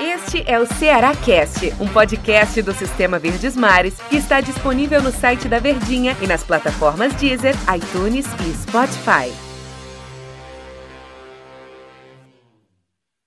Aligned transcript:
Este 0.00 0.44
é 0.50 0.58
o 0.58 0.66
Ceará 0.66 1.14
Cast, 1.14 1.72
um 1.80 1.88
podcast 1.88 2.60
do 2.62 2.72
Sistema 2.72 3.18
Verdes 3.18 3.56
Mares 3.56 4.00
que 4.10 4.16
está 4.16 4.40
disponível 4.40 5.02
no 5.02 5.12
site 5.12 5.48
da 5.48 5.58
Verdinha 5.58 6.16
e 6.20 6.26
nas 6.26 6.42
plataformas 6.42 7.14
Deezer, 7.14 7.54
iTunes 7.74 8.26
e 8.40 8.54
Spotify. 8.54 9.32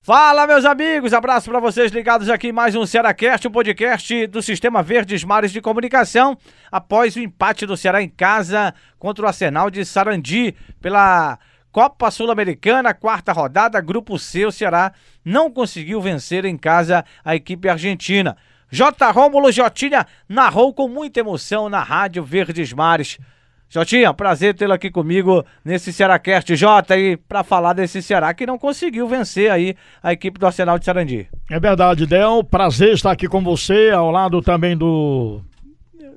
Fala, 0.07 0.47
meus 0.47 0.63
amigos! 0.63 1.13
Abraço 1.13 1.49
para 1.49 1.59
vocês 1.59 1.91
ligados 1.91 2.29
aqui 2.29 2.47
em 2.47 2.53
mais 2.53 2.73
um 2.75 2.85
Cearacast, 2.85 3.45
um 3.45 3.51
podcast 3.51 4.25
do 4.27 4.41
Sistema 4.41 4.81
Verdes 4.81 5.23
Mares 5.25 5.51
de 5.51 5.59
Comunicação, 5.59 6.37
após 6.71 7.17
o 7.17 7.19
empate 7.19 7.65
do 7.65 7.75
Ceará 7.75 8.01
em 8.01 8.07
casa 8.07 8.73
contra 8.97 9.25
o 9.25 9.27
Arsenal 9.27 9.69
de 9.69 9.83
Sarandi 9.83 10.55
pela 10.79 11.37
Copa 11.77 12.09
Sul-Americana, 12.09 12.91
quarta 12.91 13.31
rodada, 13.31 13.79
Grupo 13.79 14.17
C, 14.17 14.47
o 14.47 14.51
Ceará 14.51 14.93
não 15.23 15.51
conseguiu 15.51 16.01
vencer 16.01 16.43
em 16.43 16.57
casa 16.57 17.05
a 17.23 17.35
equipe 17.35 17.69
argentina. 17.69 18.35
J. 18.71 19.11
Rômulo 19.11 19.51
Jotinha 19.51 20.07
narrou 20.27 20.73
com 20.73 20.87
muita 20.87 21.19
emoção 21.19 21.69
na 21.69 21.83
Rádio 21.83 22.23
Verdes 22.23 22.73
Mares. 22.73 23.19
Jotinha, 23.69 24.11
prazer 24.11 24.55
tê-lo 24.55 24.73
aqui 24.73 24.89
comigo 24.89 25.45
nesse 25.63 25.93
Cearacast, 25.93 26.55
Jota, 26.55 26.95
aí 26.95 27.15
para 27.15 27.43
falar 27.43 27.73
desse 27.73 28.01
Ceará 28.01 28.33
que 28.33 28.47
não 28.47 28.57
conseguiu 28.57 29.07
vencer 29.07 29.51
aí 29.51 29.75
a 30.01 30.11
equipe 30.11 30.39
do 30.39 30.47
Arsenal 30.47 30.79
de 30.79 30.85
Sarandi. 30.85 31.29
É 31.47 31.59
verdade, 31.59 32.07
Del, 32.07 32.43
prazer 32.43 32.95
estar 32.95 33.11
aqui 33.11 33.27
com 33.27 33.43
você, 33.43 33.91
ao 33.91 34.09
lado 34.09 34.41
também 34.41 34.75
do 34.75 35.43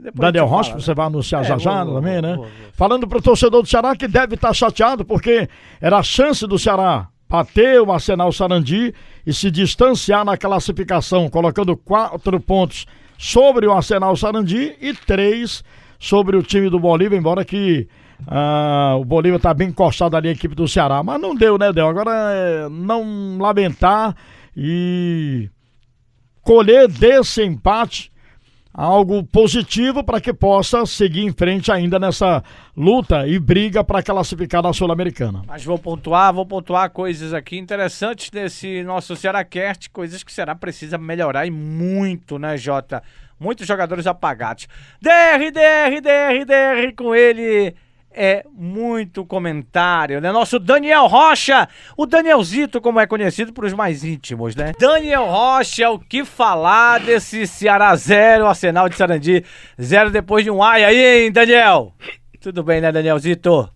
Depois 0.02 0.20
Daniel 0.20 0.46
Rocha, 0.46 0.72
você 0.72 0.94
vai 0.94 1.06
anunciar 1.06 1.42
é, 1.42 1.44
já 1.44 1.58
já 1.58 1.84
também, 1.84 2.22
né? 2.22 2.36
Vou, 2.36 2.44
vou. 2.44 2.52
Falando 2.72 3.06
pro 3.06 3.20
torcedor 3.20 3.62
do 3.62 3.68
Ceará 3.68 3.94
que 3.94 4.08
deve 4.08 4.34
estar 4.34 4.52
chateado 4.52 5.04
porque 5.04 5.48
era 5.80 5.98
a 5.98 6.02
chance 6.02 6.46
do 6.46 6.58
Ceará 6.58 7.08
bater 7.28 7.80
o 7.80 7.92
Arsenal 7.92 8.32
Sarandi 8.32 8.92
e 9.24 9.32
se 9.32 9.50
distanciar 9.50 10.24
na 10.24 10.36
classificação, 10.36 11.28
colocando 11.28 11.76
quatro 11.76 12.40
pontos 12.40 12.86
sobre 13.16 13.66
o 13.66 13.72
Arsenal 13.72 14.16
Sarandi 14.16 14.74
e 14.80 14.92
três 14.92 15.62
sobre 15.98 16.36
o 16.36 16.42
time 16.42 16.68
do 16.68 16.80
Bolívar, 16.80 17.16
embora 17.16 17.44
que 17.44 17.86
ah, 18.26 18.96
o 18.98 19.04
Bolívar 19.04 19.36
está 19.36 19.54
bem 19.54 19.68
encostado 19.68 20.16
ali 20.16 20.28
a 20.28 20.32
equipe 20.32 20.54
do 20.54 20.66
Ceará. 20.66 21.02
Mas 21.02 21.20
não 21.20 21.34
deu, 21.34 21.56
né, 21.56 21.72
Del? 21.72 21.88
Agora 21.88 22.10
é 22.32 22.68
não 22.68 23.38
lamentar 23.38 24.16
e 24.56 25.48
colher 26.42 26.88
desse 26.88 27.44
empate 27.44 28.10
algo 28.72 29.22
positivo 29.24 30.02
para 30.02 30.20
que 30.20 30.32
possa 30.32 30.86
seguir 30.86 31.22
em 31.22 31.32
frente 31.32 31.70
ainda 31.72 31.98
nessa 31.98 32.42
luta 32.76 33.26
e 33.26 33.38
briga 33.38 33.82
para 33.82 34.02
classificar 34.02 34.62
na 34.62 34.72
Sul-Americana. 34.72 35.42
Mas 35.46 35.64
vou 35.64 35.78
pontuar, 35.78 36.32
vou 36.32 36.46
pontuar 36.46 36.90
coisas 36.90 37.34
aqui 37.34 37.58
interessantes 37.58 38.30
desse 38.30 38.82
nosso 38.82 39.16
Cearacast, 39.16 39.90
coisas 39.90 40.22
que 40.22 40.30
o 40.30 40.34
Ceará 40.34 40.54
precisa 40.54 40.96
melhorar 40.96 41.46
e 41.46 41.50
muito, 41.50 42.38
né, 42.38 42.56
Jota? 42.56 43.02
muitos 43.40 43.66
jogadores 43.66 44.06
apagados. 44.06 44.68
DR, 45.00 45.50
DR, 45.50 46.00
DR, 46.02 46.44
DR 46.44 46.94
com 46.94 47.14
ele 47.14 47.74
é 48.12 48.44
muito 48.52 49.24
comentário, 49.24 50.20
né? 50.20 50.32
Nosso 50.32 50.58
Daniel 50.58 51.06
Rocha, 51.06 51.68
o 51.96 52.06
Danielzito, 52.06 52.80
como 52.80 53.00
é 53.00 53.06
conhecido 53.06 53.52
para 53.52 53.66
os 53.66 53.72
mais 53.72 54.04
íntimos, 54.04 54.56
né? 54.56 54.72
Daniel 54.78 55.26
Rocha, 55.26 55.90
o 55.90 55.98
que 55.98 56.24
falar 56.24 57.00
desse 57.00 57.46
Ceará 57.46 57.94
zero, 57.96 58.46
Arsenal 58.46 58.88
de 58.88 58.96
Sarandi 58.96 59.44
zero 59.80 60.10
depois 60.10 60.44
de 60.44 60.50
um 60.50 60.62
ai 60.62 60.84
aí, 60.84 61.24
hein, 61.24 61.32
Daniel? 61.32 61.94
Tudo 62.40 62.62
bem, 62.62 62.80
né, 62.80 62.90
Danielzito? 62.90 63.70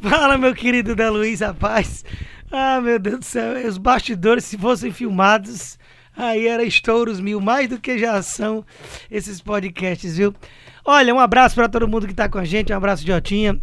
Fala, 0.00 0.38
meu 0.38 0.54
querido 0.54 0.94
Da 0.94 1.10
Luiz, 1.10 1.40
rapaz. 1.40 2.04
Ah, 2.50 2.80
meu 2.80 2.98
Deus 2.98 3.18
do 3.18 3.24
céu, 3.24 3.68
os 3.68 3.76
bastidores, 3.76 4.44
se 4.44 4.56
fossem 4.56 4.90
filmados, 4.90 5.78
Aí 6.18 6.48
era 6.48 6.64
estouros 6.64 7.20
mil, 7.20 7.40
mais 7.40 7.68
do 7.68 7.78
que 7.78 7.96
já 7.96 8.20
são 8.20 8.66
esses 9.08 9.40
podcasts, 9.40 10.16
viu? 10.16 10.34
Olha, 10.90 11.14
um 11.14 11.20
abraço 11.20 11.54
para 11.54 11.68
todo 11.68 11.86
mundo 11.86 12.06
que 12.06 12.14
tá 12.14 12.30
com 12.30 12.38
a 12.38 12.46
gente, 12.46 12.72
um 12.72 12.76
abraço 12.76 13.04
de 13.04 13.12
Otinha. 13.12 13.60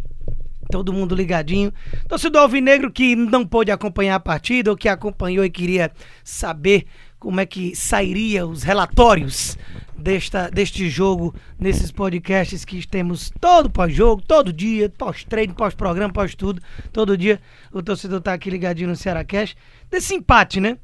Todo 0.70 0.92
mundo 0.92 1.12
ligadinho. 1.12 1.74
Torcedor 2.06 2.42
Alvinegro 2.42 2.88
que 2.88 3.16
não 3.16 3.44
pôde 3.44 3.72
acompanhar 3.72 4.14
a 4.14 4.20
partida 4.20 4.70
ou 4.70 4.76
que 4.76 4.88
acompanhou 4.88 5.44
e 5.44 5.50
queria 5.50 5.90
saber 6.22 6.86
como 7.18 7.40
é 7.40 7.44
que 7.44 7.74
sairia 7.74 8.46
os 8.46 8.62
relatórios 8.62 9.58
desta, 9.98 10.48
deste 10.48 10.88
jogo 10.88 11.34
nesses 11.58 11.90
podcasts 11.90 12.64
que 12.64 12.86
temos 12.86 13.32
todo 13.40 13.68
pós-jogo, 13.68 14.22
todo 14.22 14.52
dia, 14.52 14.88
pós-treino, 14.88 15.52
pós-programa, 15.52 16.12
pós-tudo. 16.12 16.62
Todo 16.92 17.18
dia 17.18 17.40
o 17.72 17.82
torcedor 17.82 18.20
tá 18.20 18.34
aqui 18.34 18.48
ligadinho 18.50 18.90
no 18.90 18.94
Ceará 18.94 19.24
Cash. 19.24 19.56
Desse 19.90 20.14
empate, 20.14 20.60
né? 20.60 20.78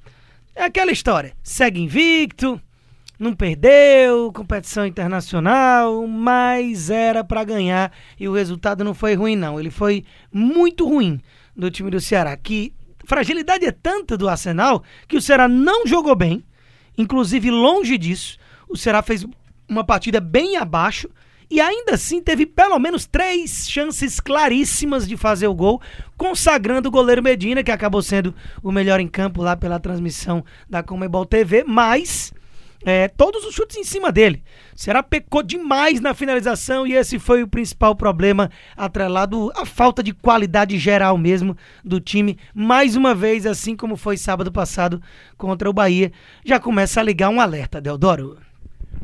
É 0.56 0.64
aquela 0.64 0.91
história. 0.91 1.34
Segue 1.41 1.81
invicto, 1.81 2.60
não 3.19 3.34
perdeu, 3.34 4.33
competição 4.33 4.87
internacional, 4.87 6.06
mas 6.06 6.91
era 6.91 7.23
para 7.23 7.45
ganhar 7.45 7.93
e 8.19 8.28
o 8.28 8.33
resultado 8.33 8.83
não 8.83 8.95
foi 8.95 9.15
ruim 9.15 9.37
não. 9.37 9.61
Ele 9.61 9.71
foi 9.71 10.05
muito 10.33 10.89
ruim 10.89 11.21
do 11.56 11.71
time 11.71 11.91
do 11.91 12.00
Ceará, 12.00 12.37
que 12.37 12.73
fragilidade 13.05 13.65
é 13.65 13.73
tanta 13.73 14.17
do 14.17 14.28
Arsenal 14.28 14.83
que 15.06 15.17
o 15.17 15.23
Ceará 15.23 15.47
não 15.47 15.87
jogou 15.87 16.17
bem, 16.17 16.45
inclusive 16.97 17.50
longe 17.50 17.97
disso. 17.99 18.39
O 18.69 18.77
Ceará 18.77 19.03
fez 19.03 19.27
uma 19.69 19.84
partida 19.84 20.21
bem 20.21 20.56
abaixo 20.56 21.09
e 21.50 21.61
ainda 21.61 21.94
assim 21.94 22.23
teve 22.23 22.47
pelo 22.47 22.79
menos 22.79 23.06
três 23.06 23.69
chances 23.69 24.19
claríssimas 24.19 25.06
de 25.06 25.19
fazer 25.19 25.47
o 25.47 25.55
gol, 25.55 25.83
consagrando 26.17 26.89
o 26.89 26.93
goleiro 26.93 27.23
Medina, 27.23 27.62
que 27.62 27.71
acabou 27.71 28.00
sendo 28.00 28.34
o 28.62 28.73
melhor 28.73 29.00
em 29.00 29.06
campo 29.06 29.43
lá 29.43 29.55
pela 29.55 29.79
transmissão 29.79 30.43
da 30.69 30.83
Comebol 30.83 31.27
TV, 31.27 31.62
mas 31.62 32.33
é, 32.84 33.09
todos 33.09 33.44
os 33.44 33.54
chutes 33.54 33.76
em 33.76 33.84
cima 33.84 34.10
dele. 34.10 34.43
Será 34.75 35.03
pecou 35.03 35.43
demais 35.43 36.00
na 36.00 36.15
finalização 36.15 36.87
e 36.87 36.94
esse 36.94 37.19
foi 37.19 37.43
o 37.43 37.48
principal 37.48 37.94
problema, 37.94 38.50
atrelado 38.76 39.53
à 39.54 39.65
falta 39.65 40.03
de 40.03 40.12
qualidade 40.12 40.78
geral 40.78 41.16
mesmo 41.19 41.56
do 41.84 42.00
time. 42.00 42.38
Mais 42.54 42.97
uma 42.97 43.15
vez, 43.15 43.47
assim 43.47 43.76
como 43.76 43.97
foi 43.97 44.16
sábado 44.16 44.50
passado 44.50 45.00
contra 45.37 45.69
o 45.69 45.72
Bahia, 45.72 46.12
já 46.44 46.59
começa 46.59 47.00
a 47.00 47.03
ligar 47.03 47.28
um 47.28 47.41
alerta, 47.41 47.81
Deodoro. 47.81 48.38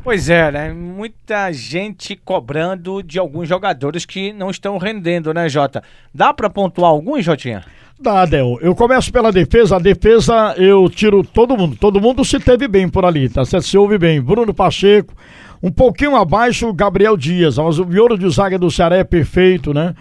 Pois 0.02 0.30
é, 0.30 0.50
né? 0.50 0.72
Muita 0.72 1.52
gente 1.52 2.16
cobrando 2.16 3.02
de 3.02 3.18
alguns 3.18 3.48
jogadores 3.48 4.06
que 4.06 4.32
não 4.32 4.50
estão 4.50 4.78
rendendo, 4.78 5.34
né, 5.34 5.48
Jota? 5.48 5.82
Dá 6.14 6.32
para 6.32 6.48
pontuar 6.48 6.90
alguns, 6.90 7.24
Jotinha? 7.24 7.64
Dá, 8.00 8.24
Del. 8.24 8.58
Eu 8.60 8.74
começo 8.74 9.12
pela 9.12 9.32
defesa. 9.32 9.76
A 9.76 9.78
defesa 9.78 10.54
eu 10.56 10.88
tiro 10.88 11.24
todo 11.24 11.56
mundo. 11.56 11.76
Todo 11.76 12.00
mundo 12.00 12.24
se 12.24 12.38
teve 12.38 12.68
bem 12.68 12.88
por 12.88 13.04
ali, 13.04 13.28
tá 13.28 13.44
certo? 13.44 13.66
Se 13.66 13.76
ouve 13.76 13.98
bem. 13.98 14.20
Bruno 14.20 14.54
Pacheco, 14.54 15.14
um 15.62 15.70
pouquinho 15.70 16.16
abaixo, 16.16 16.72
Gabriel 16.72 17.16
Dias. 17.16 17.58
Mas 17.58 17.78
o 17.78 17.84
miolo 17.84 18.16
de 18.16 18.28
zaga 18.30 18.58
do 18.58 18.70
Ceará 18.70 18.96
é 18.96 19.04
perfeito, 19.04 19.74
né? 19.74 19.94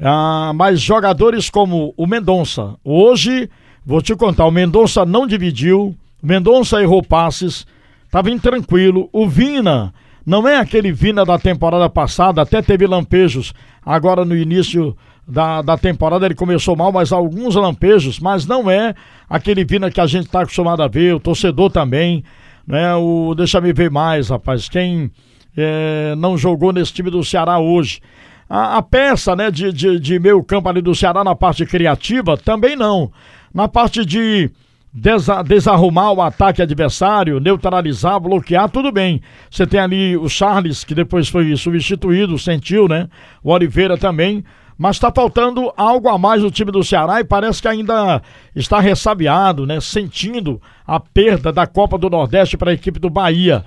Ah, 0.00 0.52
mas 0.54 0.80
jogadores 0.80 1.48
como 1.48 1.94
o 1.96 2.06
Mendonça. 2.06 2.74
Hoje, 2.84 3.48
vou 3.84 4.02
te 4.02 4.14
contar, 4.14 4.46
o 4.46 4.50
Mendonça 4.50 5.04
não 5.04 5.26
dividiu. 5.26 5.96
O 6.22 6.26
Mendonça 6.26 6.82
errou 6.82 7.02
passes 7.02 7.66
tá 8.10 8.22
vindo 8.22 8.40
tranquilo. 8.40 9.08
O 9.12 9.28
Vina 9.28 9.92
não 10.24 10.46
é 10.46 10.56
aquele 10.56 10.92
Vina 10.92 11.24
da 11.24 11.38
temporada 11.38 11.88
passada, 11.88 12.42
até 12.42 12.60
teve 12.60 12.86
lampejos 12.86 13.52
agora 13.84 14.24
no 14.24 14.36
início 14.36 14.96
da, 15.28 15.60
da 15.60 15.76
temporada. 15.76 16.24
Ele 16.24 16.34
começou 16.34 16.74
mal, 16.74 16.90
mas 16.90 17.12
alguns 17.12 17.54
lampejos, 17.54 18.18
mas 18.18 18.46
não 18.46 18.70
é 18.70 18.94
aquele 19.28 19.64
Vina 19.64 19.90
que 19.90 20.00
a 20.00 20.06
gente 20.06 20.26
está 20.26 20.40
acostumado 20.40 20.82
a 20.82 20.88
ver, 20.88 21.14
o 21.14 21.20
torcedor 21.20 21.70
também. 21.70 22.24
Né? 22.66 22.94
O, 22.94 23.34
deixa 23.36 23.60
me 23.60 23.72
ver 23.72 23.90
mais, 23.90 24.30
rapaz. 24.30 24.68
Quem 24.68 25.10
é, 25.56 26.14
não 26.16 26.38
jogou 26.38 26.72
nesse 26.72 26.92
time 26.92 27.10
do 27.10 27.22
Ceará 27.22 27.58
hoje. 27.58 28.00
A, 28.48 28.78
a 28.78 28.82
peça 28.82 29.36
né, 29.36 29.50
de, 29.50 29.70
de, 29.72 30.00
de 30.00 30.18
meio 30.18 30.42
campo 30.42 30.68
ali 30.68 30.80
do 30.80 30.94
Ceará 30.94 31.22
na 31.22 31.34
parte 31.34 31.66
criativa 31.66 32.36
também 32.36 32.74
não. 32.74 33.12
Na 33.52 33.68
parte 33.68 34.04
de 34.04 34.50
desa 34.92 35.42
desarrumar 35.42 36.12
o 36.12 36.22
ataque 36.22 36.62
adversário, 36.62 37.40
neutralizar, 37.40 38.18
bloquear, 38.18 38.70
tudo 38.70 38.90
bem. 38.90 39.20
Você 39.50 39.66
tem 39.66 39.80
ali 39.80 40.16
o 40.16 40.28
Charles, 40.28 40.82
que 40.82 40.94
depois 40.94 41.28
foi 41.28 41.54
substituído, 41.56 42.38
sentiu, 42.38 42.88
né? 42.88 43.08
O 43.42 43.50
Oliveira 43.52 43.98
também. 43.98 44.42
Mas 44.78 44.96
está 44.96 45.10
faltando 45.12 45.72
algo 45.76 46.08
a 46.08 46.16
mais 46.16 46.40
no 46.40 46.50
time 46.52 46.70
do 46.70 46.84
Ceará 46.84 47.20
e 47.20 47.24
parece 47.24 47.60
que 47.60 47.66
ainda 47.66 48.22
está 48.54 48.78
ressabiado, 48.78 49.66
né? 49.66 49.80
Sentindo 49.80 50.62
a 50.86 51.00
perda 51.00 51.52
da 51.52 51.66
Copa 51.66 51.98
do 51.98 52.08
Nordeste 52.08 52.56
para 52.56 52.70
a 52.70 52.74
equipe 52.74 53.00
do 53.00 53.10
Bahia 53.10 53.64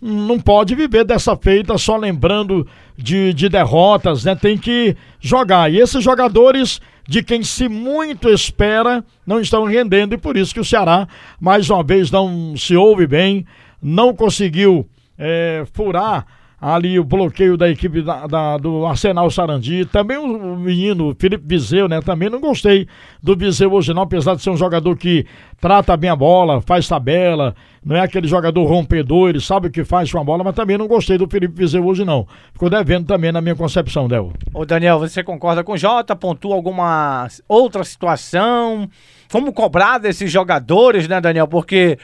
não 0.00 0.40
pode 0.40 0.74
viver 0.74 1.04
dessa 1.04 1.36
feita 1.36 1.76
só 1.76 1.96
lembrando 1.96 2.66
de, 2.96 3.34
de 3.34 3.48
derrotas, 3.48 4.24
né? 4.24 4.34
Tem 4.34 4.56
que 4.56 4.96
jogar. 5.20 5.70
E 5.70 5.78
esses 5.78 6.02
jogadores 6.02 6.80
de 7.06 7.22
quem 7.22 7.42
se 7.42 7.68
muito 7.68 8.28
espera 8.28 9.04
não 9.26 9.40
estão 9.40 9.64
rendendo 9.64 10.14
e 10.14 10.18
por 10.18 10.36
isso 10.36 10.54
que 10.54 10.60
o 10.60 10.64
Ceará, 10.64 11.06
mais 11.38 11.68
uma 11.68 11.82
vez, 11.82 12.10
não 12.10 12.56
se 12.56 12.74
ouve 12.74 13.06
bem, 13.06 13.44
não 13.82 14.14
conseguiu 14.14 14.88
é, 15.18 15.64
furar 15.72 16.26
ali 16.60 16.98
o 16.98 17.04
bloqueio 17.04 17.56
da 17.56 17.70
equipe 17.70 18.02
da, 18.02 18.26
da, 18.26 18.58
do 18.58 18.84
Arsenal 18.84 19.30
Sarandi. 19.30 19.86
Também 19.86 20.18
o, 20.18 20.56
menino 20.56 21.16
Felipe 21.18 21.44
Vizeu, 21.46 21.88
né? 21.88 22.00
Também 22.02 22.28
não 22.28 22.38
gostei 22.38 22.86
do 23.22 23.34
Vizeu 23.34 23.72
hoje, 23.72 23.94
não, 23.94 24.02
apesar 24.02 24.34
de 24.34 24.42
ser 24.42 24.50
um 24.50 24.56
jogador 24.56 24.94
que 24.96 25.24
trata 25.58 25.96
bem 25.96 26.10
a 26.10 26.16
bola, 26.16 26.60
faz 26.60 26.86
tabela, 26.86 27.54
não 27.84 27.96
é 27.96 28.00
aquele 28.00 28.28
jogador 28.28 28.64
rompedor, 28.64 29.30
ele 29.30 29.40
sabe 29.40 29.68
o 29.68 29.70
que 29.70 29.84
faz 29.84 30.12
com 30.12 30.18
a 30.18 30.24
bola, 30.24 30.44
mas 30.44 30.54
também 30.54 30.76
não 30.76 30.86
gostei 30.86 31.16
do 31.16 31.28
Felipe 31.28 31.54
Vizeu 31.54 31.84
hoje, 31.86 32.04
não. 32.04 32.26
Ficou 32.52 32.68
devendo 32.68 33.06
também 33.06 33.32
na 33.32 33.40
minha 33.40 33.56
concepção, 33.56 34.06
Del. 34.06 34.32
Ô 34.52 34.66
Daniel, 34.66 34.98
você 34.98 35.22
concorda 35.22 35.64
com 35.64 35.72
o 35.72 35.78
Jota? 35.78 36.14
Pontua 36.14 36.54
alguma 36.54 37.26
outra 37.48 37.84
situação? 37.84 38.88
Como 39.32 39.52
cobrar 39.52 39.98
desses 39.98 40.30
jogadores, 40.30 41.08
né, 41.08 41.20
Daniel? 41.20 41.48
Porque 41.48 41.98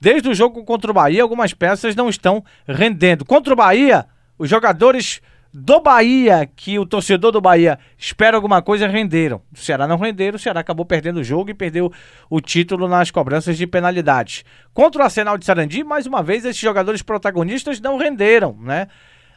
desde 0.00 0.28
o 0.28 0.34
jogo 0.34 0.64
contra 0.64 0.90
o 0.90 0.94
Bahia, 0.94 1.22
algumas 1.22 1.52
peças 1.52 1.94
não 1.94 2.08
estão 2.08 2.44
rendendo. 2.66 3.24
Contra 3.24 3.52
o 3.52 3.56
Bahia, 3.56 4.06
os 4.38 4.48
jogadores 4.48 5.20
do 5.56 5.80
Bahia, 5.80 6.50
que 6.56 6.80
o 6.80 6.84
torcedor 6.84 7.30
do 7.30 7.40
Bahia 7.40 7.78
espera 7.96 8.36
alguma 8.36 8.60
coisa, 8.60 8.88
renderam. 8.88 9.40
O 9.52 9.58
Ceará 9.58 9.86
não 9.86 9.96
renderam, 9.96 10.34
o 10.34 10.38
Ceará 10.38 10.58
acabou 10.58 10.84
perdendo 10.84 11.20
o 11.20 11.24
jogo 11.24 11.48
e 11.48 11.54
perdeu 11.54 11.92
o 12.28 12.40
título 12.40 12.88
nas 12.88 13.12
cobranças 13.12 13.56
de 13.56 13.64
penalidades. 13.64 14.44
Contra 14.72 15.02
o 15.02 15.04
Arsenal 15.04 15.38
de 15.38 15.44
Sarandi, 15.44 15.84
mais 15.84 16.06
uma 16.06 16.24
vez, 16.24 16.44
esses 16.44 16.60
jogadores 16.60 17.02
protagonistas 17.02 17.80
não 17.80 17.96
renderam, 17.96 18.56
né? 18.60 18.88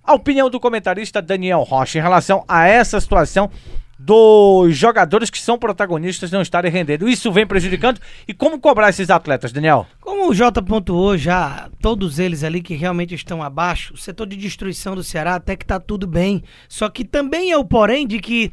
A 0.04 0.16
opinião 0.16 0.50
do 0.50 0.60
comentarista 0.60 1.22
Daniel 1.22 1.62
Rocha 1.62 2.00
em 2.00 2.02
relação 2.02 2.44
a 2.48 2.68
essa 2.68 3.00
situação 3.00 3.52
dos 4.00 4.78
jogadores 4.78 5.30
que 5.30 5.40
são 5.40 5.58
protagonistas 5.58 6.32
não 6.32 6.42
estarem 6.42 6.72
rendendo. 6.72 7.10
Isso 7.10 7.32
vem 7.32 7.48
prejudicando. 7.48 8.00
E 8.28 8.34
como 8.34 8.60
cobrar 8.60 8.90
esses 8.90 9.10
atletas, 9.10 9.52
Daniel? 9.52 9.88
Como 10.00 10.30
o 10.30 10.34
Jota 10.34 10.62
pontuou 10.62 11.18
já, 11.18 11.70
todos 11.82 12.20
eles 12.20 12.44
ali 12.44 12.62
que 12.62 12.76
realmente 12.76 13.16
estão 13.16 13.42
abaixo, 13.42 13.94
o 13.94 13.98
setor 13.98 14.28
de 14.28 14.36
destruição 14.36 14.96
do 14.96 15.04
Ceará 15.04 15.36
até 15.36 15.56
que 15.56 15.66
tá 15.66 15.80
tudo 15.80 16.06
bem. 16.06 16.44
Só 16.70 16.90
que 16.90 17.04
também 17.04 17.52
é 17.52 17.58
o 17.58 17.66
porém 17.66 18.06
de 18.06 18.20
que 18.20 18.52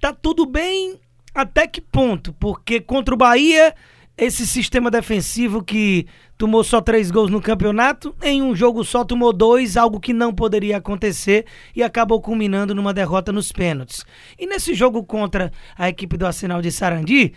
tá 0.00 0.12
tudo 0.12 0.46
bem 0.46 0.98
até 1.34 1.66
que 1.66 1.82
ponto? 1.82 2.32
Porque 2.32 2.80
contra 2.80 3.14
o 3.14 3.18
Bahia, 3.18 3.74
esse 4.18 4.46
sistema 4.46 4.90
defensivo 4.90 5.62
que 5.62 6.06
tomou 6.38 6.64
só 6.64 6.80
três 6.80 7.10
gols 7.10 7.30
no 7.30 7.40
campeonato, 7.40 8.14
em 8.22 8.42
um 8.42 8.56
jogo 8.56 8.82
só 8.82 9.04
tomou 9.04 9.30
dois, 9.30 9.76
algo 9.76 10.00
que 10.00 10.14
não 10.14 10.34
poderia 10.34 10.78
acontecer 10.78 11.44
e 11.74 11.82
acabou 11.82 12.20
culminando 12.20 12.74
numa 12.74 12.94
derrota 12.94 13.30
nos 13.30 13.52
pênaltis. 13.52 14.06
E 14.38 14.46
nesse 14.46 14.72
jogo 14.72 15.04
contra 15.04 15.52
a 15.76 15.88
equipe 15.88 16.16
do 16.16 16.26
Arsenal 16.26 16.62
de 16.62 16.72
Sarandi, 16.72 17.34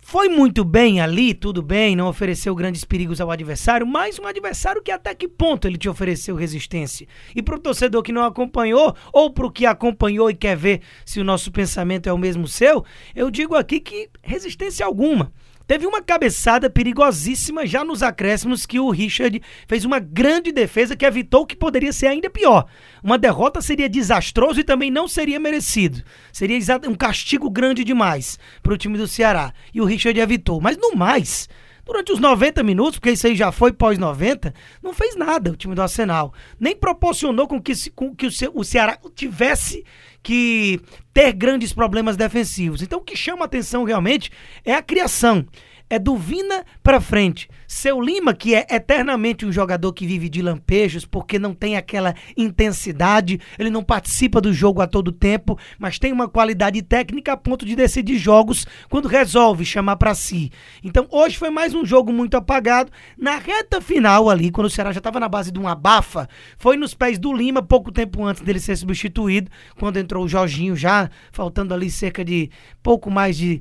foi 0.00 0.28
muito 0.28 0.64
bem 0.64 1.00
ali, 1.00 1.32
tudo 1.34 1.62
bem, 1.62 1.96
não 1.96 2.08
ofereceu 2.08 2.54
grandes 2.54 2.84
perigos 2.84 3.20
ao 3.20 3.30
adversário, 3.30 3.86
mas 3.86 4.18
um 4.18 4.26
adversário 4.26 4.82
que 4.82 4.90
até 4.90 5.14
que 5.14 5.28
ponto 5.28 5.66
ele 5.66 5.76
te 5.76 5.88
ofereceu 5.88 6.34
resistência. 6.34 7.06
E 7.34 7.42
para 7.42 7.56
o 7.56 7.58
torcedor 7.58 8.02
que 8.02 8.12
não 8.12 8.24
acompanhou, 8.24 8.94
ou 9.12 9.30
para 9.30 9.46
o 9.46 9.50
que 9.50 9.66
acompanhou 9.66 10.30
e 10.30 10.34
quer 10.34 10.56
ver 10.56 10.80
se 11.04 11.20
o 11.20 11.24
nosso 11.24 11.50
pensamento 11.50 12.08
é 12.08 12.12
o 12.12 12.18
mesmo 12.18 12.46
seu, 12.46 12.84
eu 13.14 13.30
digo 13.30 13.54
aqui 13.54 13.80
que 13.80 14.08
resistência 14.22 14.84
alguma. 14.84 15.32
Teve 15.68 15.84
uma 15.84 16.00
cabeçada 16.00 16.70
perigosíssima 16.70 17.66
já 17.66 17.84
nos 17.84 18.02
acréscimos 18.02 18.64
que 18.64 18.80
o 18.80 18.88
Richard 18.88 19.42
fez 19.68 19.84
uma 19.84 19.98
grande 19.98 20.50
defesa 20.50 20.96
que 20.96 21.04
evitou 21.04 21.42
o 21.42 21.46
que 21.46 21.54
poderia 21.54 21.92
ser 21.92 22.06
ainda 22.06 22.30
pior. 22.30 22.66
Uma 23.04 23.18
derrota 23.18 23.60
seria 23.60 23.86
desastroso 23.86 24.58
e 24.58 24.64
também 24.64 24.90
não 24.90 25.06
seria 25.06 25.38
merecido. 25.38 26.02
Seria 26.32 26.58
um 26.88 26.94
castigo 26.94 27.50
grande 27.50 27.84
demais 27.84 28.38
para 28.62 28.72
o 28.72 28.78
time 28.78 28.96
do 28.96 29.06
Ceará. 29.06 29.52
E 29.74 29.78
o 29.82 29.84
Richard 29.84 30.18
evitou. 30.18 30.58
Mas 30.58 30.78
no 30.78 30.96
mais, 30.96 31.50
durante 31.88 32.12
os 32.12 32.20
90 32.20 32.62
minutos, 32.62 32.98
porque 32.98 33.10
isso 33.10 33.26
aí 33.26 33.34
já 33.34 33.50
foi 33.50 33.72
pós-90, 33.72 34.54
não 34.82 34.92
fez 34.92 35.16
nada 35.16 35.50
o 35.50 35.56
time 35.56 35.74
do 35.74 35.82
Arsenal. 35.82 36.32
Nem 36.60 36.76
proporcionou 36.76 37.48
com 37.48 37.60
que, 37.60 37.72
com 37.90 38.14
que 38.14 38.26
o 38.26 38.64
Ceará 38.64 38.98
tivesse 39.14 39.84
que 40.22 40.80
ter 41.12 41.32
grandes 41.32 41.72
problemas 41.72 42.16
defensivos. 42.16 42.82
Então 42.82 43.00
o 43.00 43.04
que 43.04 43.16
chama 43.16 43.46
atenção 43.46 43.84
realmente 43.84 44.30
é 44.64 44.74
a 44.74 44.82
criação 44.82 45.46
é 45.90 45.98
do 45.98 46.16
Vina 46.16 46.64
para 46.82 47.00
frente. 47.00 47.48
Seu 47.70 48.00
Lima, 48.00 48.32
que 48.32 48.54
é 48.54 48.66
eternamente 48.70 49.44
um 49.44 49.52
jogador 49.52 49.92
que 49.92 50.06
vive 50.06 50.30
de 50.30 50.40
lampejos, 50.40 51.04
porque 51.04 51.38
não 51.38 51.52
tem 51.52 51.76
aquela 51.76 52.14
intensidade, 52.34 53.38
ele 53.58 53.68
não 53.68 53.84
participa 53.84 54.40
do 54.40 54.54
jogo 54.54 54.80
a 54.80 54.86
todo 54.86 55.12
tempo, 55.12 55.58
mas 55.78 55.98
tem 55.98 56.10
uma 56.10 56.26
qualidade 56.26 56.80
técnica 56.80 57.34
a 57.34 57.36
ponto 57.36 57.66
de 57.66 57.76
decidir 57.76 58.16
jogos 58.16 58.66
quando 58.88 59.06
resolve 59.06 59.66
chamar 59.66 59.96
para 59.96 60.14
si. 60.14 60.50
Então 60.82 61.06
hoje 61.10 61.36
foi 61.36 61.50
mais 61.50 61.74
um 61.74 61.84
jogo 61.84 62.10
muito 62.10 62.38
apagado. 62.38 62.90
Na 63.18 63.36
reta 63.36 63.82
final 63.82 64.30
ali, 64.30 64.50
quando 64.50 64.68
o 64.68 64.70
Ceará 64.70 64.90
já 64.90 64.98
estava 64.98 65.20
na 65.20 65.28
base 65.28 65.52
de 65.52 65.60
um 65.60 65.68
abafa, 65.68 66.26
foi 66.56 66.78
nos 66.78 66.94
pés 66.94 67.18
do 67.18 67.34
Lima, 67.34 67.62
pouco 67.62 67.92
tempo 67.92 68.24
antes 68.24 68.40
dele 68.40 68.60
ser 68.60 68.76
substituído, 68.76 69.50
quando 69.78 69.98
entrou 69.98 70.24
o 70.24 70.28
Jorginho 70.28 70.74
já, 70.74 71.10
faltando 71.30 71.74
ali 71.74 71.90
cerca 71.90 72.24
de 72.24 72.50
pouco 72.82 73.10
mais 73.10 73.36
de 73.36 73.60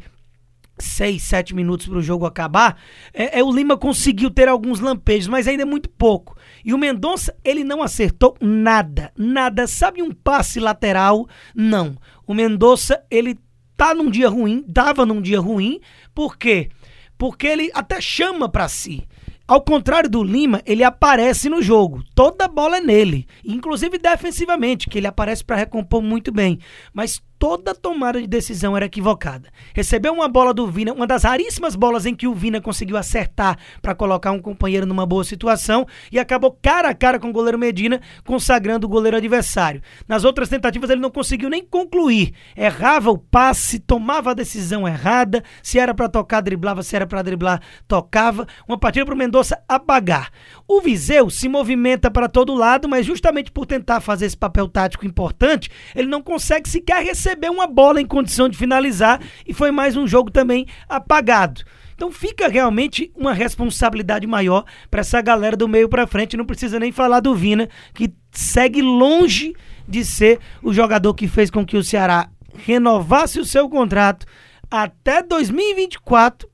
seis, 0.79 1.23
sete 1.23 1.55
minutos 1.55 1.87
para 1.87 1.97
o 1.97 2.01
jogo 2.01 2.25
acabar, 2.25 2.79
é, 3.13 3.39
é, 3.39 3.43
o 3.43 3.51
Lima 3.51 3.77
conseguiu 3.77 4.29
ter 4.29 4.47
alguns 4.47 4.79
lampejos, 4.79 5.27
mas 5.27 5.47
ainda 5.47 5.63
é 5.63 5.65
muito 5.65 5.89
pouco. 5.89 6.37
E 6.63 6.73
o 6.73 6.77
Mendonça, 6.77 7.35
ele 7.43 7.63
não 7.63 7.81
acertou 7.81 8.35
nada, 8.41 9.11
nada. 9.17 9.67
Sabe 9.67 10.01
um 10.01 10.11
passe 10.11 10.59
lateral? 10.59 11.27
Não. 11.55 11.97
O 12.25 12.33
Mendonça, 12.33 13.03
ele 13.09 13.37
tá 13.75 13.93
num 13.93 14.09
dia 14.09 14.27
ruim, 14.27 14.63
dava 14.67 15.05
num 15.05 15.21
dia 15.21 15.39
ruim, 15.39 15.79
por 16.13 16.37
quê? 16.37 16.69
Porque 17.17 17.47
ele 17.47 17.71
até 17.73 18.01
chama 18.01 18.49
para 18.49 18.67
si. 18.67 19.07
Ao 19.47 19.61
contrário 19.61 20.09
do 20.09 20.21
Lima, 20.21 20.61
ele 20.65 20.83
aparece 20.83 21.47
no 21.47 21.61
jogo. 21.61 22.03
Toda 22.13 22.49
bola 22.49 22.77
é 22.77 22.81
nele, 22.81 23.25
inclusive 23.45 23.97
defensivamente, 23.97 24.89
que 24.89 24.97
ele 24.97 25.07
aparece 25.07 25.41
para 25.41 25.55
recompor 25.55 26.01
muito 26.01 26.33
bem. 26.33 26.59
Mas 26.93 27.21
toda 27.39 27.75
tomada 27.75 28.19
de 28.19 28.27
decisão 28.27 28.75
era 28.75 28.85
equivocada. 28.85 29.49
Recebeu 29.73 30.13
uma 30.13 30.27
bola 30.27 30.53
do 30.53 30.67
Vina, 30.67 30.93
uma 30.93 31.05
das 31.05 31.23
raríssimas 31.23 31.75
bolas 31.75 32.05
em 32.05 32.15
que 32.15 32.27
o 32.27 32.33
Vina 32.33 32.59
conseguiu 32.59 32.97
acertar 32.97 33.57
para 33.81 33.95
colocar 33.95 34.31
um 34.31 34.39
companheiro 34.39 34.85
numa 34.85 35.05
boa 35.05 35.23
situação 35.23 35.85
e 36.11 36.19
acabou 36.19 36.57
cara 36.61 36.89
a 36.89 36.93
cara 36.93 37.19
com 37.19 37.29
o 37.29 37.33
goleiro 37.33 37.59
Medina, 37.59 38.01
consagrando 38.25 38.87
o 38.87 38.89
goleiro 38.89 39.17
adversário. 39.17 39.81
Nas 40.07 40.23
outras 40.23 40.49
tentativas 40.49 40.89
ele 40.89 41.01
não 41.01 41.11
conseguiu 41.11 41.49
nem 41.49 41.63
concluir. 41.63 42.33
Errava 42.55 43.11
o 43.11 43.17
passe, 43.17 43.79
tomava 43.79 44.31
a 44.31 44.33
decisão 44.33 44.87
errada, 44.87 45.43
se 45.61 45.79
era 45.79 45.93
para 45.93 46.09
tocar, 46.09 46.41
driblava, 46.41 46.81
se 46.81 46.95
era 46.95 47.05
para 47.05 47.21
driblar, 47.21 47.61
tocava. 47.87 48.47
Uma 48.67 48.77
partida 48.77 49.05
para 49.05 49.13
o 49.13 49.17
Mendonça 49.17 49.61
apagar. 49.67 50.31
O 50.67 50.81
Viseu 50.81 51.29
se 51.29 51.47
movimenta 51.47 52.09
para 52.09 52.27
todo 52.27 52.55
lado, 52.55 52.89
mas 52.89 53.05
justamente 53.05 53.51
por 53.51 53.65
tentar 53.65 54.01
fazer 54.01 54.25
esse 54.25 54.37
papel 54.37 54.67
tático 54.67 55.05
importante, 55.05 55.69
ele 55.95 56.07
não 56.07 56.21
consegue 56.21 56.67
sequer 56.67 57.03
receber 57.03 57.26
recebeu 57.27 57.51
uma 57.51 57.67
bola 57.67 57.99
em 57.99 58.05
condição 58.05 58.47
de 58.47 58.57
finalizar 58.57 59.21
e 59.45 59.53
foi 59.53 59.69
mais 59.69 59.97
um 59.97 60.07
jogo 60.07 60.31
também 60.31 60.65
apagado. 60.87 61.61
Então 61.93 62.09
fica 62.09 62.47
realmente 62.47 63.11
uma 63.15 63.33
responsabilidade 63.33 64.25
maior 64.25 64.63
para 64.89 65.01
essa 65.01 65.21
galera 65.21 65.57
do 65.57 65.67
meio 65.67 65.89
para 65.89 66.07
frente. 66.07 66.37
Não 66.37 66.45
precisa 66.45 66.79
nem 66.79 66.91
falar 66.91 67.19
do 67.19 67.35
Vina, 67.35 67.67
que 67.93 68.13
segue 68.31 68.81
longe 68.81 69.53
de 69.87 70.05
ser 70.05 70.39
o 70.63 70.71
jogador 70.71 71.13
que 71.13 71.27
fez 71.27 71.51
com 71.51 71.65
que 71.65 71.75
o 71.75 71.83
Ceará 71.83 72.29
renovasse 72.65 73.39
o 73.39 73.45
seu 73.45 73.69
contrato 73.69 74.25
até 74.71 75.21
2024 75.21 76.49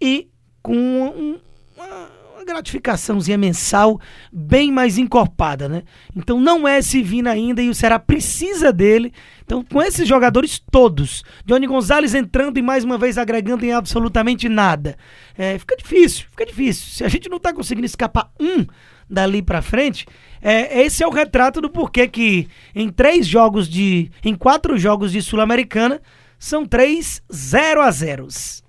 e 0.00 0.28
com 0.62 0.74
um, 0.74 1.38
uma 1.76 2.08
uma 2.42 2.44
gratificaçãozinha 2.44 3.38
mensal 3.38 4.00
bem 4.32 4.70
mais 4.70 4.98
encorpada, 4.98 5.68
né? 5.68 5.82
Então 6.14 6.40
não 6.40 6.66
é 6.66 6.78
esse 6.78 7.02
Vina 7.02 7.30
ainda 7.30 7.62
e 7.62 7.68
o 7.68 7.74
Ceará 7.74 7.98
precisa 7.98 8.72
dele. 8.72 9.12
Então, 9.44 9.64
com 9.64 9.80
esses 9.80 10.06
jogadores 10.08 10.60
todos, 10.70 11.22
Johnny 11.44 11.66
Gonzalez 11.66 12.14
entrando 12.14 12.58
e 12.58 12.62
mais 12.62 12.84
uma 12.84 12.98
vez 12.98 13.16
agregando 13.16 13.64
em 13.64 13.72
absolutamente 13.72 14.48
nada, 14.48 14.96
é, 15.36 15.58
fica 15.58 15.76
difícil, 15.76 16.26
fica 16.30 16.44
difícil. 16.44 16.86
Se 16.88 17.04
a 17.04 17.08
gente 17.08 17.28
não 17.28 17.38
tá 17.38 17.52
conseguindo 17.52 17.86
escapar 17.86 18.30
um 18.40 18.66
dali 19.08 19.42
para 19.42 19.62
frente, 19.62 20.06
é, 20.40 20.82
esse 20.82 21.02
é 21.02 21.06
o 21.06 21.10
retrato 21.10 21.60
do 21.60 21.70
porquê 21.70 22.08
que 22.08 22.48
em 22.74 22.88
três 22.88 23.26
jogos 23.26 23.68
de. 23.68 24.10
em 24.24 24.34
quatro 24.34 24.76
jogos 24.76 25.12
de 25.12 25.22
Sul-Americana, 25.22 26.00
são 26.38 26.66
três 26.66 27.22
0 27.32 27.82
a 27.82 27.90
zeros. 27.90 28.62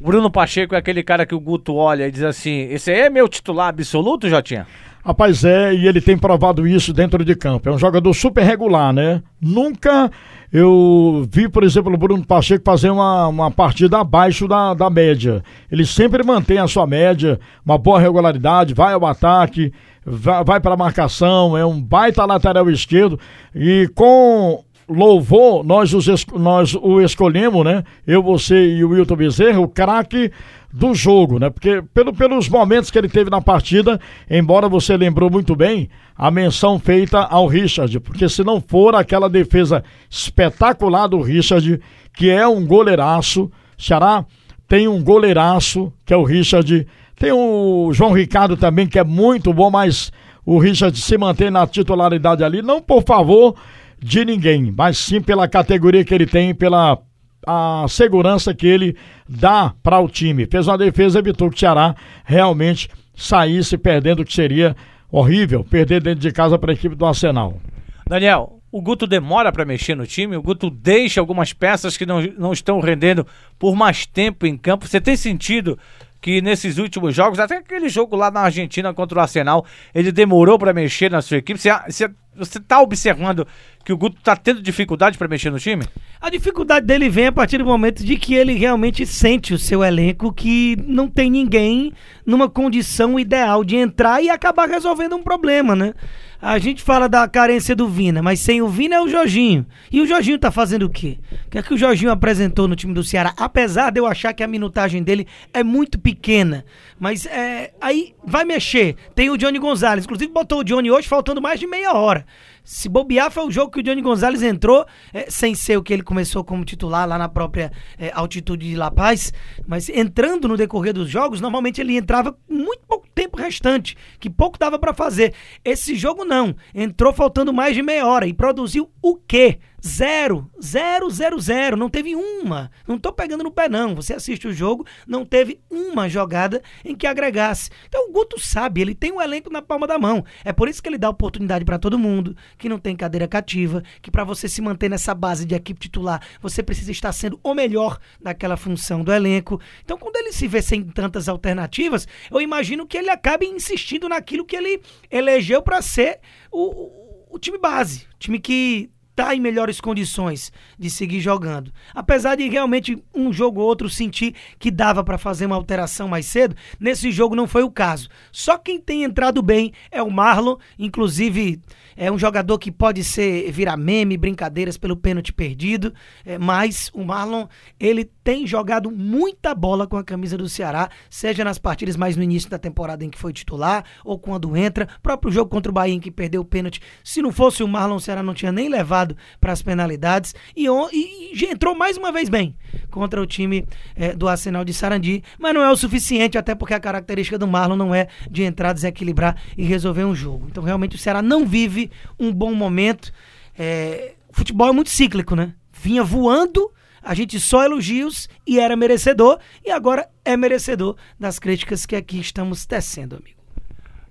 Bruno 0.00 0.30
Pacheco 0.30 0.74
é 0.74 0.78
aquele 0.78 1.02
cara 1.02 1.26
que 1.26 1.34
o 1.34 1.40
Guto 1.40 1.74
olha 1.74 2.06
e 2.06 2.10
diz 2.10 2.22
assim: 2.22 2.68
esse 2.70 2.90
aí 2.90 3.00
é 3.00 3.10
meu 3.10 3.28
titular 3.28 3.68
absoluto, 3.68 4.28
Jotinha? 4.28 4.66
Rapaz, 5.04 5.44
é, 5.44 5.72
e 5.74 5.86
ele 5.86 6.00
tem 6.00 6.18
provado 6.18 6.66
isso 6.66 6.92
dentro 6.92 7.24
de 7.24 7.34
campo. 7.34 7.68
É 7.68 7.72
um 7.72 7.78
jogador 7.78 8.12
super 8.12 8.44
regular, 8.44 8.92
né? 8.92 9.22
Nunca 9.40 10.10
eu 10.52 11.26
vi, 11.30 11.46
por 11.48 11.62
exemplo, 11.62 11.92
o 11.92 11.96
Bruno 11.96 12.24
Pacheco 12.24 12.64
fazer 12.64 12.90
uma, 12.90 13.28
uma 13.28 13.50
partida 13.50 13.98
abaixo 13.98 14.48
da, 14.48 14.72
da 14.72 14.88
média. 14.88 15.42
Ele 15.70 15.84
sempre 15.84 16.24
mantém 16.24 16.58
a 16.58 16.66
sua 16.66 16.86
média, 16.86 17.38
uma 17.64 17.76
boa 17.76 18.00
regularidade, 18.00 18.72
vai 18.72 18.94
ao 18.94 19.04
ataque, 19.04 19.72
vai, 20.04 20.42
vai 20.42 20.60
para 20.60 20.72
a 20.72 20.76
marcação, 20.76 21.56
é 21.56 21.66
um 21.66 21.80
baita 21.80 22.24
lateral 22.24 22.70
esquerdo. 22.70 23.20
E 23.54 23.90
com 23.94 24.64
louvou, 24.88 25.62
nós, 25.62 25.92
os, 25.92 26.26
nós 26.34 26.74
o 26.74 27.00
escolhemos, 27.00 27.64
né? 27.64 27.84
Eu, 28.06 28.22
você 28.22 28.76
e 28.76 28.84
o 28.84 28.90
Wilton 28.90 29.16
Bezerra, 29.16 29.60
o 29.60 29.68
craque 29.68 30.32
do 30.72 30.94
jogo, 30.94 31.38
né? 31.38 31.50
Porque 31.50 31.82
pelo, 31.94 32.12
pelos 32.12 32.48
momentos 32.48 32.90
que 32.90 32.98
ele 32.98 33.08
teve 33.08 33.30
na 33.30 33.40
partida, 33.40 34.00
embora 34.30 34.68
você 34.68 34.96
lembrou 34.96 35.30
muito 35.30 35.54
bem, 35.54 35.88
a 36.16 36.30
menção 36.30 36.78
feita 36.78 37.20
ao 37.20 37.46
Richard, 37.46 38.00
porque 38.00 38.28
se 38.28 38.42
não 38.42 38.60
for 38.60 38.94
aquela 38.94 39.28
defesa 39.28 39.84
espetacular 40.10 41.06
do 41.06 41.20
Richard, 41.20 41.80
que 42.14 42.30
é 42.30 42.46
um 42.46 42.66
goleiraço, 42.66 43.50
Ceará 43.78 44.24
tem 44.66 44.88
um 44.88 45.02
goleiraço, 45.02 45.92
que 46.04 46.12
é 46.12 46.16
o 46.16 46.24
Richard, 46.24 46.86
tem 47.16 47.32
o 47.32 47.90
João 47.92 48.12
Ricardo 48.12 48.56
também, 48.56 48.86
que 48.86 48.98
é 48.98 49.04
muito 49.04 49.52
bom, 49.52 49.70
mas 49.70 50.12
o 50.44 50.58
Richard 50.58 50.98
se 50.98 51.16
mantém 51.16 51.50
na 51.50 51.66
titularidade 51.66 52.44
ali, 52.44 52.62
não 52.62 52.80
por 52.80 53.02
favor 53.02 53.54
de 54.00 54.24
ninguém, 54.24 54.72
mas 54.76 54.98
sim 54.98 55.20
pela 55.20 55.48
categoria 55.48 56.04
que 56.04 56.14
ele 56.14 56.26
tem, 56.26 56.54
pela 56.54 56.98
a 57.46 57.86
segurança 57.88 58.52
que 58.54 58.66
ele 58.66 58.96
dá 59.28 59.72
para 59.82 59.98
o 60.00 60.08
time. 60.08 60.46
Fez 60.46 60.66
uma 60.66 60.76
defesa, 60.76 61.18
evitou 61.18 61.48
que 61.48 61.56
o 61.56 61.58
Ceará 61.58 61.94
realmente 62.24 62.88
saísse 63.16 63.78
perdendo, 63.78 64.20
o 64.20 64.24
que 64.24 64.32
seria 64.32 64.76
horrível, 65.10 65.64
perder 65.64 66.02
dentro 66.02 66.20
de 66.20 66.30
casa 66.30 66.58
para 66.58 66.72
a 66.72 66.74
equipe 66.74 66.94
do 66.94 67.06
Arsenal. 67.06 67.60
Daniel, 68.06 68.60
o 68.70 68.82
Guto 68.82 69.06
demora 69.06 69.50
para 69.50 69.64
mexer 69.64 69.94
no 69.94 70.06
time, 70.06 70.36
o 70.36 70.42
Guto 70.42 70.68
deixa 70.68 71.20
algumas 71.20 71.52
peças 71.52 71.96
que 71.96 72.04
não, 72.04 72.20
não 72.38 72.52
estão 72.52 72.80
rendendo 72.80 73.26
por 73.58 73.74
mais 73.74 74.04
tempo 74.04 74.46
em 74.46 74.56
campo. 74.56 74.86
Você 74.86 75.00
tem 75.00 75.16
sentido 75.16 75.78
que 76.20 76.42
nesses 76.42 76.78
últimos 76.78 77.14
jogos, 77.14 77.38
até 77.38 77.56
aquele 77.56 77.88
jogo 77.88 78.16
lá 78.16 78.30
na 78.30 78.40
Argentina 78.40 78.92
contra 78.92 79.18
o 79.18 79.22
Arsenal, 79.22 79.64
ele 79.94 80.12
demorou 80.12 80.58
para 80.58 80.72
mexer 80.72 81.10
na 81.10 81.22
sua 81.22 81.38
equipe. 81.38 81.58
Você, 81.58 81.70
você, 81.88 82.10
você 82.38 82.60
tá 82.60 82.80
observando 82.80 83.46
que 83.84 83.92
o 83.92 83.96
Guto 83.96 84.20
tá 84.22 84.36
tendo 84.36 84.62
dificuldade 84.62 85.18
para 85.18 85.28
mexer 85.28 85.50
no 85.50 85.58
time? 85.58 85.84
A 86.20 86.30
dificuldade 86.30 86.86
dele 86.86 87.08
vem 87.08 87.26
a 87.26 87.32
partir 87.32 87.58
do 87.58 87.64
momento 87.64 88.04
de 88.04 88.16
que 88.16 88.34
ele 88.34 88.54
realmente 88.54 89.06
sente 89.06 89.54
o 89.54 89.58
seu 89.58 89.82
elenco 89.82 90.32
que 90.32 90.76
não 90.86 91.08
tem 91.08 91.30
ninguém 91.30 91.92
numa 92.24 92.48
condição 92.48 93.18
ideal 93.18 93.64
de 93.64 93.76
entrar 93.76 94.22
e 94.22 94.28
acabar 94.28 94.68
resolvendo 94.68 95.16
um 95.16 95.22
problema, 95.22 95.74
né? 95.74 95.94
A 96.40 96.56
gente 96.60 96.84
fala 96.84 97.08
da 97.08 97.26
carência 97.26 97.74
do 97.74 97.88
Vina, 97.88 98.22
mas 98.22 98.38
sem 98.38 98.62
o 98.62 98.68
Vina 98.68 98.94
é 98.94 99.00
o 99.00 99.08
Jorginho. 99.08 99.66
E 99.90 100.00
o 100.00 100.06
Jorginho 100.06 100.38
tá 100.38 100.52
fazendo 100.52 100.84
o 100.84 100.90
quê? 100.90 101.18
O 101.46 101.50
que 101.50 101.58
é 101.58 101.62
que 101.62 101.74
o 101.74 101.76
Jorginho 101.76 102.12
apresentou 102.12 102.68
no 102.68 102.76
time 102.76 102.94
do 102.94 103.02
Ceará? 103.02 103.34
Apesar 103.36 103.90
de 103.90 103.98
eu 103.98 104.06
achar 104.06 104.32
que 104.32 104.44
a 104.44 104.46
minutagem 104.46 105.02
dele 105.02 105.26
é 105.52 105.64
muito 105.64 105.98
pequena. 105.98 106.64
Mas 106.98 107.26
é, 107.26 107.72
aí 107.80 108.14
vai 108.24 108.44
mexer. 108.44 108.94
Tem 109.16 109.30
o 109.30 109.36
Johnny 109.36 109.58
Gonzalez. 109.58 110.04
Inclusive 110.04 110.32
botou 110.32 110.60
o 110.60 110.64
Johnny 110.64 110.92
hoje 110.92 111.08
faltando 111.08 111.42
mais 111.42 111.58
de 111.58 111.66
meia 111.66 111.92
hora. 111.92 112.24
Se 112.64 112.88
bobear, 112.88 113.30
foi 113.30 113.46
o 113.46 113.50
jogo 113.50 113.70
que 113.70 113.80
o 113.80 113.82
Johnny 113.82 114.02
Gonzalez 114.02 114.42
entrou, 114.42 114.86
é, 115.12 115.30
sem 115.30 115.54
ser 115.54 115.78
o 115.78 115.82
que 115.82 115.92
ele 115.92 116.02
começou 116.02 116.44
como 116.44 116.64
titular 116.64 117.08
lá 117.08 117.16
na 117.16 117.28
própria 117.28 117.72
é, 117.98 118.10
altitude 118.14 118.68
de 118.68 118.76
La 118.76 118.90
Paz, 118.90 119.32
mas 119.66 119.88
entrando 119.88 120.48
no 120.48 120.56
decorrer 120.56 120.92
dos 120.92 121.08
jogos, 121.08 121.40
normalmente 121.40 121.80
ele 121.80 121.96
entrava 121.96 122.36
muito 122.48 122.80
pouco 122.86 123.08
tempo 123.14 123.36
restante, 123.36 123.96
que 124.20 124.28
pouco 124.28 124.58
dava 124.58 124.78
para 124.78 124.92
fazer. 124.92 125.34
Esse 125.64 125.96
jogo 125.96 126.24
não, 126.24 126.54
entrou 126.74 127.12
faltando 127.12 127.52
mais 127.52 127.74
de 127.74 127.82
meia 127.82 128.06
hora 128.06 128.26
e 128.26 128.34
produziu 128.34 128.90
o 129.00 129.16
quê? 129.16 129.58
Zero, 129.88 130.50
zero, 130.62 131.08
zero, 131.08 131.40
zero. 131.40 131.76
Não 131.76 131.88
teve 131.88 132.14
uma. 132.14 132.70
Não 132.86 132.98
tô 132.98 133.10
pegando 133.10 133.42
no 133.42 133.50
pé, 133.50 133.70
não. 133.70 133.94
Você 133.94 134.12
assiste 134.12 134.46
o 134.46 134.52
jogo, 134.52 134.86
não 135.06 135.24
teve 135.24 135.60
uma 135.70 136.08
jogada 136.10 136.62
em 136.84 136.94
que 136.94 137.06
agregasse. 137.06 137.70
Então 137.88 138.08
o 138.08 138.12
Guto 138.12 138.38
sabe, 138.38 138.82
ele 138.82 138.94
tem 138.94 139.10
um 139.10 139.20
elenco 139.20 139.50
na 139.50 139.62
palma 139.62 139.86
da 139.86 139.98
mão. 139.98 140.22
É 140.44 140.52
por 140.52 140.68
isso 140.68 140.82
que 140.82 140.88
ele 140.90 140.98
dá 140.98 141.08
oportunidade 141.08 141.64
para 141.64 141.78
todo 141.78 141.98
mundo, 141.98 142.36
que 142.58 142.68
não 142.68 142.78
tem 142.78 142.94
cadeira 142.94 143.26
cativa, 143.26 143.82
que 144.02 144.10
para 144.10 144.24
você 144.24 144.46
se 144.46 144.60
manter 144.60 144.90
nessa 144.90 145.14
base 145.14 145.46
de 145.46 145.54
equipe 145.54 145.80
titular, 145.80 146.22
você 146.40 146.62
precisa 146.62 146.92
estar 146.92 147.12
sendo 147.12 147.40
o 147.42 147.54
melhor 147.54 147.98
naquela 148.20 148.58
função 148.58 149.02
do 149.02 149.12
elenco. 149.12 149.58
Então 149.82 149.96
quando 149.96 150.16
ele 150.16 150.32
se 150.32 150.46
vê 150.46 150.60
sem 150.60 150.84
tantas 150.84 151.30
alternativas, 151.30 152.06
eu 152.30 152.42
imagino 152.42 152.86
que 152.86 152.98
ele 152.98 153.08
acabe 153.08 153.46
insistindo 153.46 154.06
naquilo 154.06 154.44
que 154.44 154.56
ele 154.56 154.82
elegeu 155.10 155.62
para 155.62 155.80
ser 155.80 156.20
o, 156.52 156.60
o, 156.60 157.36
o 157.36 157.38
time 157.38 157.56
base. 157.56 158.06
Time 158.18 158.38
que 158.38 158.90
está 159.18 159.34
em 159.34 159.40
melhores 159.40 159.80
condições 159.80 160.52
de 160.78 160.88
seguir 160.88 161.18
jogando. 161.18 161.72
Apesar 161.92 162.36
de 162.36 162.48
realmente 162.48 163.02
um 163.12 163.32
jogo 163.32 163.60
ou 163.60 163.66
outro 163.66 163.90
sentir 163.90 164.32
que 164.60 164.70
dava 164.70 165.02
para 165.02 165.18
fazer 165.18 165.46
uma 165.46 165.56
alteração 165.56 166.06
mais 166.06 166.26
cedo, 166.26 166.54
nesse 166.78 167.10
jogo 167.10 167.34
não 167.34 167.48
foi 167.48 167.64
o 167.64 167.70
caso. 167.70 168.08
Só 168.30 168.56
quem 168.56 168.80
tem 168.80 169.02
entrado 169.02 169.42
bem 169.42 169.72
é 169.90 170.00
o 170.00 170.10
Marlon, 170.10 170.56
inclusive 170.78 171.60
é 171.96 172.12
um 172.12 172.18
jogador 172.18 172.60
que 172.60 172.70
pode 172.70 173.02
ser 173.02 173.50
virar 173.50 173.76
meme, 173.76 174.16
brincadeiras 174.16 174.78
pelo 174.78 174.96
pênalti 174.96 175.32
perdido, 175.32 175.92
é, 176.24 176.38
mas 176.38 176.88
o 176.94 177.04
Marlon 177.04 177.48
ele 177.80 178.04
tem 178.22 178.46
jogado 178.46 178.88
muita 178.88 179.52
bola 179.52 179.84
com 179.84 179.96
a 179.96 180.04
camisa 180.04 180.38
do 180.38 180.48
Ceará, 180.48 180.90
seja 181.10 181.42
nas 181.42 181.58
partidas 181.58 181.96
mais 181.96 182.16
no 182.16 182.22
início 182.22 182.48
da 182.48 182.58
temporada 182.58 183.04
em 183.04 183.10
que 183.10 183.18
foi 183.18 183.32
titular 183.32 183.84
ou 184.04 184.16
quando 184.16 184.56
entra, 184.56 184.88
próprio 185.02 185.32
jogo 185.32 185.50
contra 185.50 185.72
o 185.72 185.74
Bahia 185.74 185.94
em 185.94 185.98
que 185.98 186.10
perdeu 186.10 186.42
o 186.42 186.44
pênalti. 186.44 186.80
Se 187.02 187.20
não 187.20 187.32
fosse 187.32 187.64
o 187.64 187.68
Marlon, 187.68 187.96
o 187.96 188.00
Ceará 188.00 188.22
não 188.22 188.34
tinha 188.34 188.52
nem 188.52 188.68
levado 188.68 189.07
para 189.40 189.52
as 189.52 189.62
penalidades 189.62 190.34
e, 190.56 190.66
e, 190.66 191.32
e, 191.34 191.44
entrou 191.46 191.74
mais 191.74 191.96
uma 191.96 192.12
vez 192.12 192.28
bem 192.28 192.56
contra 192.90 193.20
o 193.20 193.26
time 193.26 193.66
é, 193.94 194.14
do 194.14 194.28
Arsenal 194.28 194.64
de 194.64 194.72
Sarandi, 194.72 195.22
mas 195.38 195.54
não 195.54 195.62
é 195.62 195.70
o 195.70 195.76
suficiente, 195.76 196.38
até 196.38 196.54
porque 196.54 196.74
a 196.74 196.80
característica 196.80 197.38
do 197.38 197.46
Marlon 197.46 197.76
não 197.76 197.94
é 197.94 198.08
de 198.30 198.42
entrar, 198.42 198.72
desequilibrar 198.72 199.36
e 199.56 199.64
resolver 199.64 200.04
um 200.04 200.14
jogo. 200.14 200.46
Então 200.50 200.62
realmente 200.62 200.96
o 200.96 200.98
Ceará 200.98 201.22
não 201.22 201.46
vive 201.46 201.90
um 202.18 202.32
bom 202.32 202.54
momento. 202.54 203.12
É, 203.58 204.14
o 204.28 204.36
futebol 204.36 204.68
é 204.68 204.72
muito 204.72 204.90
cíclico, 204.90 205.34
né? 205.34 205.54
Vinha 205.72 206.02
voando, 206.02 206.70
a 207.02 207.14
gente 207.14 207.38
só 207.38 207.64
elogios 207.64 208.28
e 208.46 208.58
era 208.58 208.76
merecedor, 208.76 209.38
e 209.64 209.70
agora 209.70 210.08
é 210.24 210.36
merecedor 210.36 210.96
das 211.18 211.38
críticas 211.38 211.86
que 211.86 211.96
aqui 211.96 212.20
estamos 212.20 212.66
tecendo, 212.66 213.16
amigo. 213.16 213.37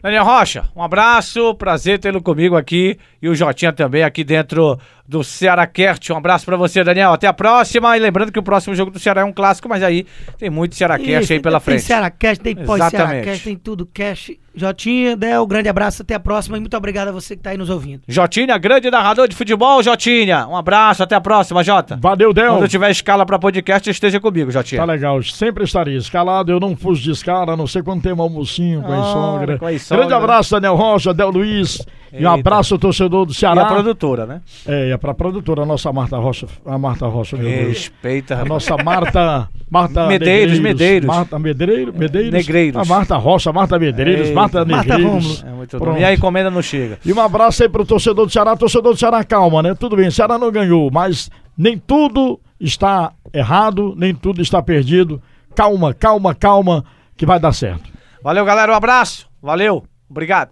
Daniel 0.02 0.24
Rocha, 0.24 0.70
um 0.76 0.84
abraço, 0.84 1.56
prazer 1.56 1.98
tê-lo 1.98 2.22
comigo 2.22 2.56
aqui 2.56 3.00
e 3.20 3.28
o 3.28 3.34
Jotinha 3.34 3.74
também 3.74 4.04
aqui 4.04 4.24
dentro 4.24 4.80
do 5.08 5.24
Ceará 5.24 5.66
Cast. 5.66 6.12
Um 6.12 6.18
abraço 6.18 6.46
para 6.46 6.58
você, 6.58 6.84
Daniel. 6.84 7.14
Até 7.14 7.28
a 7.28 7.34
próxima. 7.34 7.96
E 7.96 8.00
lembrando 8.00 8.32
que 8.32 8.40
o 8.40 8.44
próximo 8.44 8.76
jogo 8.76 8.92
do 8.92 9.00
Ceará 9.00 9.22
é 9.22 9.24
um 9.24 9.32
clássico, 9.32 9.70
mas 9.70 9.82
aí 9.82 10.06
tem 10.38 10.50
muito 10.50 10.76
Ceará 10.76 11.00
Cast 11.00 11.34
aí 11.34 11.40
pela 11.40 11.60
frente. 11.60 11.80
Tem 11.80 11.88
Ceará 11.88 12.10
Cast, 12.10 12.44
tem 12.44 12.56
pós-Ceará 12.56 13.22
tem 13.44 13.56
tudo 13.56 13.86
Cast. 13.86 14.38
Jotinha, 14.58 15.16
Del, 15.16 15.46
grande 15.46 15.70
abraço, 15.70 16.02
até 16.02 16.16
a 16.16 16.20
próxima 16.20 16.58
e 16.58 16.60
muito 16.60 16.76
obrigado 16.76 17.10
a 17.10 17.12
você 17.12 17.36
que 17.36 17.44
tá 17.44 17.52
aí 17.52 17.58
nos 17.58 17.70
ouvindo. 17.70 18.02
Jotinha, 18.08 18.58
grande 18.58 18.90
narrador 18.90 19.28
de 19.28 19.36
futebol, 19.36 19.84
Jotinha. 19.84 20.48
Um 20.48 20.58
abraço, 20.58 21.04
até 21.04 21.14
a 21.14 21.22
próxima, 21.22 21.64
Jota. 21.64 22.00
Valeu, 22.02 22.34
Del. 22.34 22.54
Quando 22.56 22.68
tiver 22.68 22.90
escala 22.90 23.24
para 23.24 23.38
podcast, 23.38 23.88
esteja 23.88 24.20
comigo, 24.20 24.50
Jotinha. 24.50 24.82
Tá 24.82 24.86
legal, 24.86 25.22
sempre 25.22 25.64
estaria 25.64 25.96
escalado, 25.96 26.52
eu 26.52 26.60
não 26.60 26.76
fujo 26.76 27.04
de 27.04 27.12
escala, 27.12 27.54
a 27.54 27.58
não 27.58 27.68
sei 27.68 27.84
quando 27.84 28.02
tem 28.02 28.12
um 28.12 28.22
almocinho 28.22 28.82
com 28.82 28.92
a 28.92 29.00
ah, 29.00 29.04
sogra. 29.04 29.60
Com 29.60 29.68
a 29.68 29.78
sogra. 29.78 30.06
Grande 30.06 30.24
abraço, 30.24 30.52
Daniel 30.52 30.76
Rocha, 30.76 31.14
Del 31.14 31.30
Luiz. 31.30 31.86
E 32.12 32.26
um 32.26 32.32
abraço 32.32 32.76
ao 32.76 32.80
torcedor 32.80 33.26
do 33.26 33.34
Ceará. 33.34 33.62
E 33.62 33.66
a 33.66 33.68
produtora, 33.68 34.26
né? 34.26 34.42
É, 34.66 34.92
é 34.92 34.98
pra 34.98 35.14
produtora, 35.14 35.64
a 35.64 35.66
nossa 35.66 35.92
Marta 35.92 36.18
Rocha. 36.18 36.48
A 36.66 36.78
Marta 36.78 37.08
Rocha, 37.08 37.36
meu 37.38 37.50
Respeita, 37.50 38.36
Deus. 38.36 38.46
A 38.46 38.50
nossa 38.50 38.78
Marta. 38.84 39.50
Marta 39.70 40.08
Medeiros, 40.08 40.60
Medeiros. 40.60 41.08
Marta 41.08 41.38
Medeiros, 41.38 41.94
Medeiros. 41.94 42.32
Negreiros. 42.32 42.82
A 42.82 42.86
Marta 42.86 43.18
Rocha, 43.18 43.52
Marta 43.52 43.78
Medeiros, 43.78 44.28
Eita. 44.28 44.34
Marta 44.34 44.66
Negreiros. 44.66 45.44
Marta 45.44 45.48
é 45.48 45.52
muito 45.54 45.80
bom. 45.80 45.98
E 45.98 46.06
a 46.06 46.14
encomenda 46.14 46.50
não 46.50 46.62
chega. 46.62 46.98
E 47.06 47.12
um 47.12 47.20
abraço 47.20 47.64
aí 47.64 47.70
pro 47.70 47.86
torcedor 47.86 48.26
do 48.26 48.32
Ceará. 48.32 48.56
Torcedor 48.56 48.94
do 48.94 49.00
Ceará, 49.00 49.24
calma, 49.24 49.62
né? 49.62 49.76
Tudo 49.76 49.96
bem, 49.96 50.08
o 50.08 50.12
Ceará 50.12 50.38
não 50.38 50.52
ganhou, 50.52 50.90
mas 50.92 51.30
nem 51.58 51.78
tudo 51.78 52.40
está 52.60 53.12
errado, 53.34 53.94
nem 53.98 54.14
tudo 54.16 54.42
está 54.42 54.62
perdido. 54.62 55.22
Calma, 55.54 55.94
calma, 55.94 56.34
calma, 56.34 56.86
que 57.16 57.26
vai 57.26 57.40
dar 57.40 57.52
certo. 57.52 57.90
Valeu, 58.24 58.46
galera. 58.46 58.72
Um 58.72 58.76
abraço. 58.76 59.28
Valeu. 59.42 59.84
Obrigado. 60.10 60.52